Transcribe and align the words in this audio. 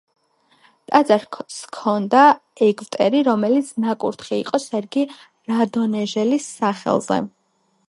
ტაძარს 0.91 1.57
ჰქონდა 1.65 2.23
ეგვტერი, 2.69 3.21
რომელიც 3.29 3.71
ნაკურთხი 3.85 4.35
იყო 4.47 4.63
სერგი 4.65 5.07
რადონეჟელის 5.53 6.51
სახელზე. 6.59 7.23